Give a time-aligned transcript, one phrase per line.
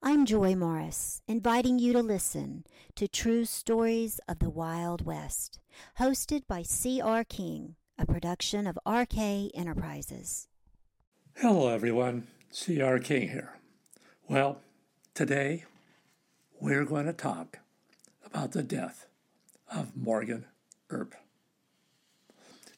[0.00, 5.58] I'm Joy Morris, inviting you to listen to True Stories of the Wild West,
[5.98, 7.24] hosted by C.R.
[7.24, 9.18] King, a production of RK
[9.54, 10.46] Enterprises.
[11.38, 12.28] Hello, everyone.
[12.52, 13.00] C.R.
[13.00, 13.54] King here.
[14.28, 14.60] Well,
[15.14, 15.64] today
[16.60, 17.58] we're going to talk
[18.24, 19.06] about the death
[19.74, 20.46] of Morgan
[20.90, 21.16] Earp,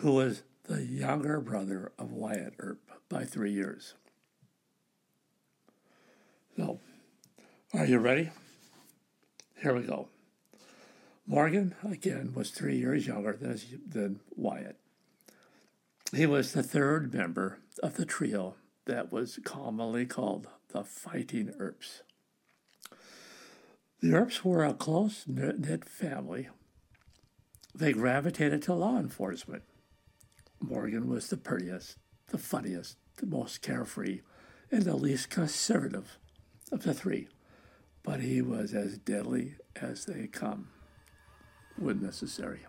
[0.00, 3.94] who was the younger brother of Wyatt Earp by three years.
[6.58, 6.78] So,
[7.74, 8.30] are you ready?
[9.60, 10.08] Here we go.
[11.26, 14.78] Morgan, again, was three years younger than, than Wyatt.
[16.14, 22.02] He was the third member of the trio that was commonly called the Fighting Earps.
[24.00, 26.48] The Earps were a close knit family.
[27.74, 29.64] They gravitated to law enforcement.
[30.60, 31.96] Morgan was the prettiest,
[32.28, 34.20] the funniest, the most carefree,
[34.70, 36.18] and the least conservative
[36.70, 37.28] of the three,
[38.06, 40.68] but he was as deadly as they come
[41.76, 42.60] when necessary.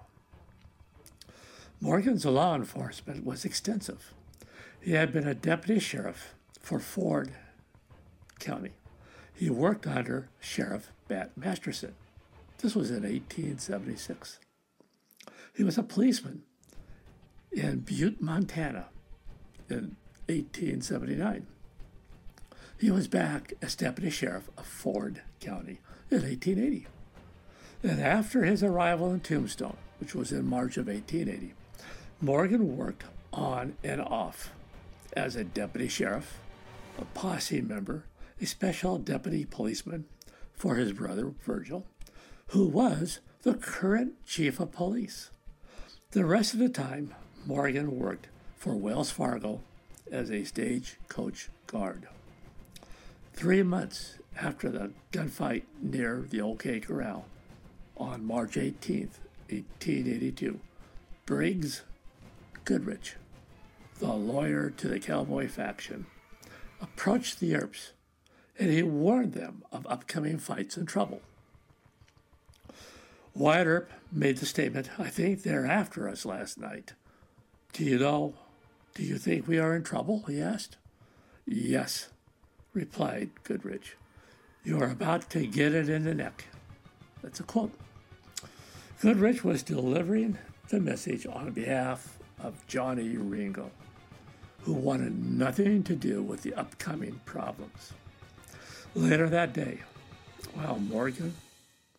[1.79, 4.13] Morgan's law enforcement was extensive.
[4.81, 7.33] He had been a deputy sheriff for Ford
[8.39, 8.71] County.
[9.31, 11.93] He worked under Sheriff Bat Masterson.
[12.57, 14.39] This was in 1876.
[15.55, 16.41] He was a policeman
[17.51, 18.87] in Butte, Montana
[19.69, 21.45] in 1879.
[22.79, 25.79] He was back as deputy sheriff of Ford County
[26.11, 26.85] in 1880.
[27.81, 31.55] And after his arrival in Tombstone, which was in March of 1880,
[32.21, 34.51] Morgan worked on and off
[35.13, 36.39] as a deputy sheriff,
[36.99, 38.05] a posse member,
[38.39, 40.05] a special deputy policeman
[40.53, 41.87] for his brother Virgil,
[42.47, 45.31] who was the current chief of police.
[46.11, 49.61] The rest of the time, Morgan worked for Wells Fargo
[50.11, 52.07] as a stagecoach guard.
[53.37, 57.27] Three months after the gunfight near the OK Corral
[57.95, 59.11] on March 18,
[59.47, 60.59] 1882,
[61.27, 61.83] Briggs
[62.65, 63.15] Goodrich,
[63.99, 66.07] the lawyer to the cowboy faction,
[66.81, 67.91] approached the Earps
[68.57, 71.21] and he warned them of upcoming fights and trouble.
[73.35, 76.93] Wyatt Earp made the statement, I think they're after us last night.
[77.71, 78.33] Do you know?
[78.95, 80.23] Do you think we are in trouble?
[80.27, 80.77] he asked.
[81.45, 82.09] Yes,
[82.73, 83.95] replied Goodrich.
[84.63, 86.45] You are about to get it in the neck.
[87.21, 87.73] That's a quote.
[89.01, 90.37] Goodrich was delivering
[90.69, 93.71] the message on behalf of Johnny Ringo,
[94.61, 97.93] who wanted nothing to do with the upcoming problems.
[98.93, 99.79] Later that day,
[100.53, 101.35] while Morgan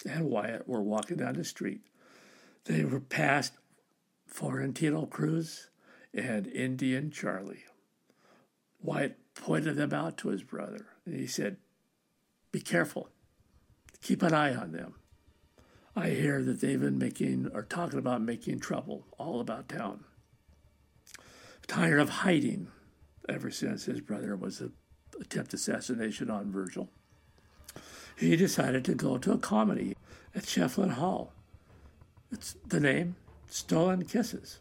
[0.08, 1.80] and Wyatt were walking down the street,
[2.64, 3.52] they were past
[4.26, 5.68] Florentino Cruz
[6.12, 7.64] and Indian Charlie.
[8.82, 11.56] Wyatt pointed them out to his brother, and he said,
[12.52, 13.10] Be careful.
[14.02, 14.94] Keep an eye on them.
[15.96, 20.04] I hear that they've been making or talking about making trouble all about town
[21.68, 22.68] tired of hiding
[23.28, 24.70] ever since his brother was a
[25.20, 26.88] attempt assassination on Virgil.
[28.16, 29.96] He decided to go to a comedy
[30.34, 31.32] at Schieffelin Hall.
[32.32, 33.16] It's the name
[33.48, 34.60] Stolen Kisses.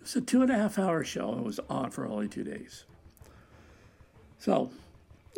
[0.00, 2.44] It was a two and a half hour show and was on for only two
[2.44, 2.84] days.
[4.38, 4.70] So,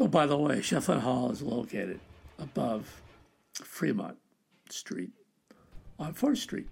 [0.00, 2.00] oh, by the way, Schieffelin Hall is located
[2.38, 3.00] above
[3.54, 4.16] Fremont
[4.68, 5.10] Street
[5.98, 6.68] on 4th Street.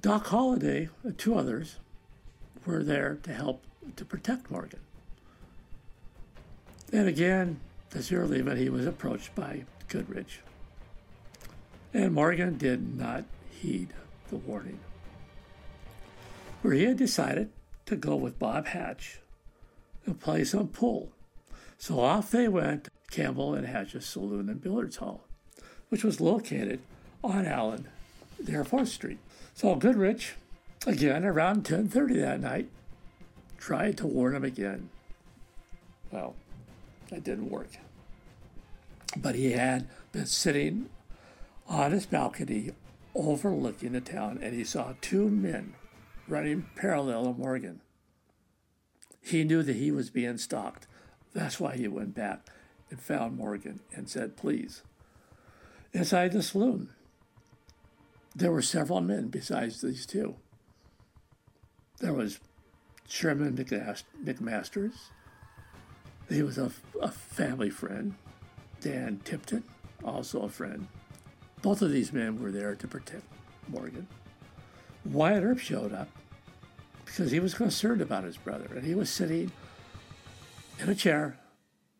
[0.00, 1.78] Doc Holliday and two others
[2.66, 3.64] were there to help
[3.96, 4.80] to protect Morgan.
[6.92, 10.40] And again, this year leaving, he was approached by Goodrich.
[11.94, 13.92] And Morgan did not heed
[14.28, 14.80] the warning.
[16.62, 17.50] Where he had decided
[17.86, 19.20] to go with Bob Hatch
[20.06, 21.10] and play some pool.
[21.78, 25.24] So off they went, Campbell and Hatch's Saloon and Billiards Hall,
[25.88, 26.80] which was located
[27.22, 27.86] on Allen,
[28.46, 29.18] near 4th Street.
[29.54, 30.34] So Goodrich,
[30.86, 32.68] again around 10:30 that night,
[33.58, 34.88] tried to warn him again.
[36.10, 36.34] Well,
[37.10, 37.68] that didn't work.
[39.16, 40.88] But he had been sitting
[41.68, 42.72] on his balcony
[43.14, 45.74] overlooking the town and he saw two men
[46.28, 47.80] running parallel to Morgan.
[49.22, 50.86] He knew that he was being stalked.
[51.32, 52.48] That's why he went back
[52.90, 54.82] and found Morgan and said, Please.
[55.92, 56.90] Inside the saloon,
[58.34, 60.36] there were several men besides these two.
[62.00, 62.40] There was
[63.06, 64.94] Sherman McMasters.
[66.28, 68.14] He was a, a family friend.
[68.80, 69.62] Dan Tipton,
[70.02, 70.88] also a friend.
[71.60, 73.24] Both of these men were there to protect
[73.68, 74.08] Morgan.
[75.04, 76.08] Wyatt Earp showed up
[77.12, 79.52] because he was concerned about his brother, and he was sitting
[80.78, 81.38] in a chair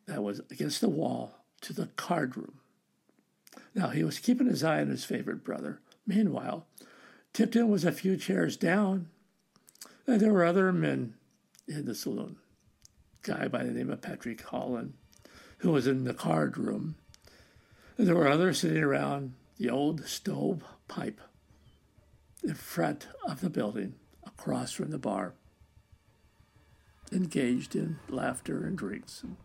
[0.07, 2.55] that was against the wall to the card room.
[3.75, 5.81] Now, he was keeping his eye on his favorite brother.
[6.07, 6.67] Meanwhile,
[7.35, 9.11] Tipton was a few chairs down,
[10.07, 11.13] and there were other men
[11.69, 12.37] in the saloon.
[13.23, 14.95] A guy by the name of Patrick Holland,
[15.59, 16.95] who was in the card room.
[17.99, 21.21] And there were others sitting around the old stove pipe
[22.43, 23.97] in front of the building
[24.43, 25.35] across from the bar,
[27.13, 29.37] engaged in laughter and drinks and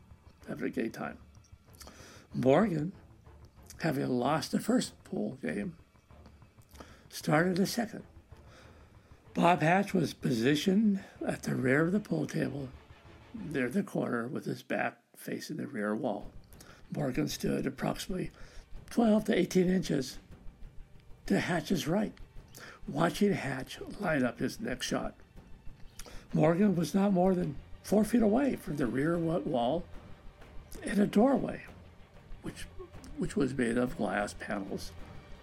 [0.48, 1.20] having a gay time.
[2.34, 2.92] Morgan,
[3.82, 5.76] having lost the first pool game,
[7.10, 8.04] started a second.
[9.36, 12.68] Bob Hatch was positioned at the rear of the pool table,
[13.36, 16.32] near the corner, with his back facing the rear wall.
[16.96, 18.32] Morgan stood approximately
[18.90, 20.18] 12 to 18 inches
[21.28, 22.14] to Hatch's right,
[22.88, 25.14] watching Hatch line up his next shot.
[26.34, 29.84] Morgan was not more than four feet away from the rear wall
[30.84, 31.64] in a doorway,
[32.42, 32.66] which,
[33.18, 34.92] which was made of glass panels,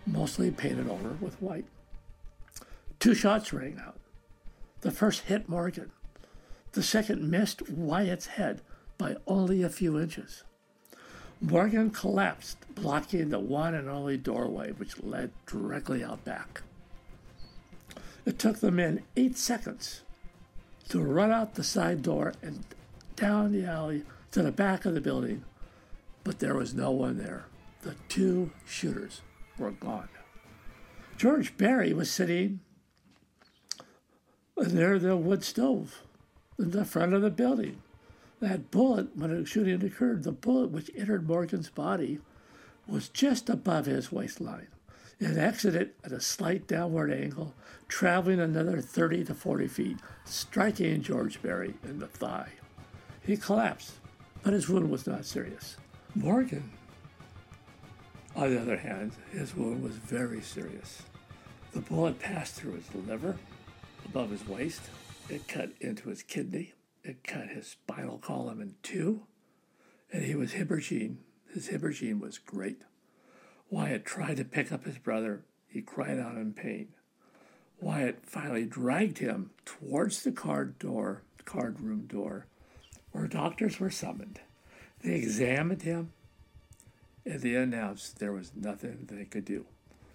[0.07, 1.65] mostly painted over with white.
[2.99, 3.99] Two shots rang out.
[4.83, 5.91] The first hit Morgan.
[6.73, 8.61] The second missed Wyatt's head
[8.99, 10.43] by only a few inches.
[11.41, 16.63] Morgan collapsed, blocking the one and only doorway which led directly out back.
[18.27, 20.03] It took the men eight seconds
[20.89, 22.65] to run out the side door and
[23.17, 25.45] down the alley to the back of the building,
[26.25, 27.47] but there was no one there.
[27.83, 29.21] The two shooters
[29.59, 30.09] were gone.
[31.17, 32.61] George Berry was sitting
[34.57, 36.03] near the wood stove
[36.59, 37.83] in the front of the building.
[38.41, 42.19] That bullet, when the shooting occurred, the bullet which entered Morgan's body
[42.87, 44.69] was just above his waistline.
[45.21, 47.55] It exited at a slight downward angle,
[47.89, 52.51] traveling another 30 to 40 feet, striking George Berry in the thigh.
[53.23, 53.95] He collapsed,
[54.43, 55.77] but his wound was not serious.
[56.15, 56.71] Morgan,
[58.37, 61.03] on the other hand, his wound was very serious.
[61.73, 63.37] The bullet passed through his liver,
[64.05, 64.83] above his waist.
[65.29, 66.75] It cut into his kidney.
[67.03, 69.23] It cut his spinal column in two.
[70.13, 71.19] And he was hemorrhaging.
[71.53, 72.83] His hemorrhaging was great.
[73.71, 75.43] Wyatt tried to pick up his brother.
[75.67, 76.89] He cried out in pain.
[77.81, 82.47] Wyatt finally dragged him towards the card door, card room door,
[83.13, 84.41] where doctors were summoned.
[85.03, 86.13] They examined him
[87.27, 89.65] and they announced there was nothing they could do,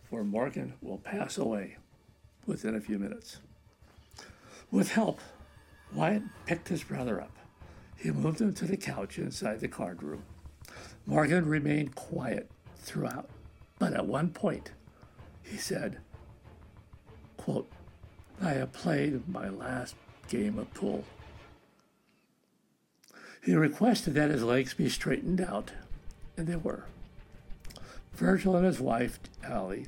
[0.10, 1.78] for Morgan will pass away
[2.46, 3.38] within a few minutes.
[4.72, 5.20] With help,
[5.94, 7.36] Wyatt picked his brother up.
[7.98, 10.24] He moved him to the couch inside the card room.
[11.06, 13.30] Morgan remained quiet throughout,
[13.80, 14.72] but at one point,
[15.42, 15.98] he said,
[17.38, 17.70] quote,
[18.42, 19.96] I have played my last
[20.28, 21.06] game of pool.
[23.42, 25.72] He requested that his legs be straightened out,
[26.38, 26.86] and they were.
[28.14, 29.88] Virgil and his wife, Allie,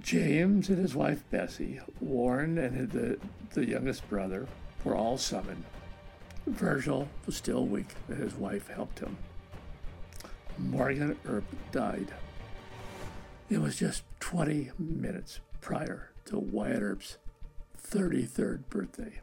[0.00, 3.18] James and his wife Bessie, Warren and the,
[3.50, 4.46] the youngest brother
[4.84, 5.64] were all summoned.
[6.46, 9.16] Virgil was still weak, and his wife helped him.
[10.58, 12.12] Morgan Earp died.
[13.48, 17.18] It was just 20 minutes prior to Wyatt Earp's
[17.80, 19.20] 33rd birthday.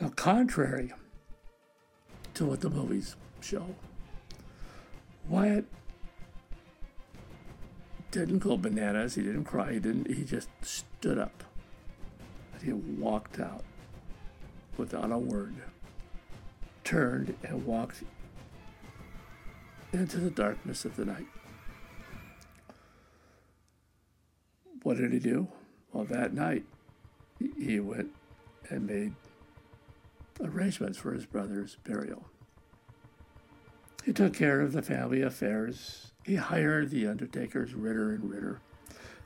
[0.00, 0.92] Now, contrary
[2.34, 3.74] to what the movies show,
[5.26, 5.64] Wyatt
[8.10, 9.14] didn't go bananas.
[9.14, 9.72] He didn't cry.
[9.72, 10.08] He didn't.
[10.08, 11.44] He just stood up.
[12.62, 13.64] He walked out
[14.76, 15.54] without a word,
[16.82, 18.02] turned and walked
[19.92, 21.26] into the darkness of the night.
[24.84, 25.48] What did he do?
[25.92, 26.64] Well, that night
[27.58, 28.10] he went
[28.70, 29.14] and made
[30.40, 32.26] arrangements for his brother's burial.
[34.04, 38.60] He took care of the family affairs he hired the undertakers Ritter and Ritter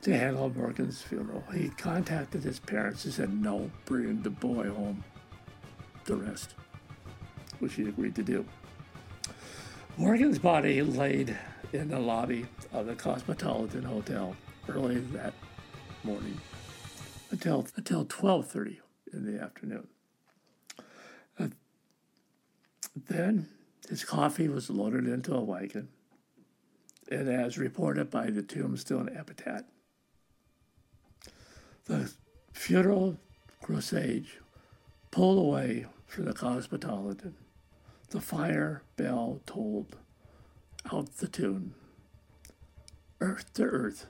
[0.01, 1.43] to handle Morgan's funeral.
[1.53, 5.03] He contacted his parents and said, No, bring the boy home.
[6.05, 6.55] The rest,
[7.59, 8.45] which he agreed to do.
[9.97, 11.37] Morgan's body laid
[11.73, 14.35] in the lobby of the Cosmopolitan Hotel
[14.69, 15.33] early that
[16.03, 16.39] morning
[17.31, 18.79] until until 12:30
[19.13, 19.87] in the afternoon.
[21.39, 21.49] Uh,
[22.95, 23.49] then
[23.89, 25.89] his coffee was loaded into a wagon
[27.09, 29.63] and as reported by the Tombstone Epitaph.
[31.85, 32.13] The
[32.53, 33.17] funeral
[33.63, 34.37] cortege
[35.11, 37.35] pulled away from the Cosmopolitan.
[38.09, 39.97] The fire bell tolled
[40.91, 41.73] out the tune.
[43.21, 44.05] Earth to earth,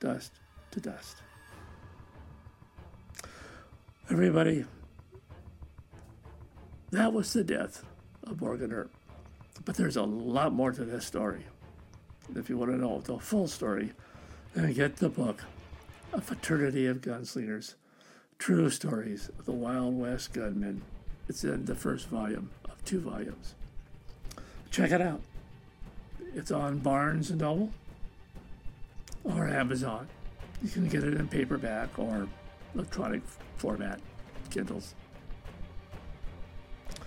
[0.00, 0.32] dust
[0.70, 1.22] to dust.
[4.10, 4.64] Everybody,
[6.90, 7.84] that was the death
[8.24, 8.88] of Morgan.
[9.64, 11.44] But there's a lot more to this story.
[12.34, 13.92] If you want to know the full story,
[14.54, 15.42] then get the book,
[16.12, 17.74] A Fraternity of Gunslingers
[18.38, 20.82] True Stories of the Wild West Gunmen.
[21.28, 23.54] It's in the first volume of two volumes.
[24.70, 25.20] Check it out.
[26.34, 27.72] It's on Barnes and Noble
[29.26, 30.08] or Amazon.
[30.62, 32.28] You can get it in paperback or
[32.74, 33.22] electronic
[33.56, 34.00] format,
[34.50, 34.94] Kindles.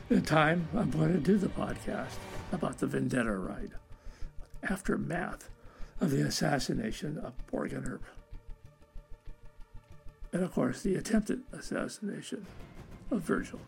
[0.10, 2.16] In time, I'm going to do the podcast
[2.52, 3.72] about the Vendetta ride,
[4.64, 5.50] aftermath
[6.02, 8.04] of the assassination of Morgan Earp.
[10.32, 12.46] And of course, the attempted assassination
[13.12, 13.60] of Virgil.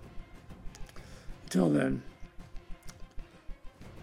[1.43, 2.03] Until then,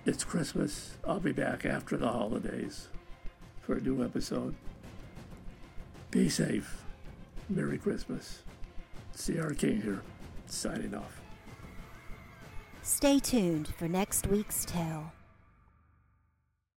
[0.05, 0.97] it's Christmas.
[1.07, 2.89] I'll be back after the holidays
[3.69, 4.55] for a new episode.
[6.11, 6.85] Be safe.
[7.51, 8.43] Merry Christmas.
[9.13, 9.51] C.R.
[9.51, 10.01] King here,
[10.47, 11.21] signing off.
[12.81, 15.13] Stay tuned for next week's tale.